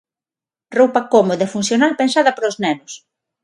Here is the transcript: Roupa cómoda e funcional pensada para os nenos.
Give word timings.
Roupa 0.77 1.01
cómoda 1.13 1.43
e 1.47 1.53
funcional 1.55 1.91
pensada 2.01 2.31
para 2.35 2.51
os 2.51 2.59
nenos. 2.63 2.93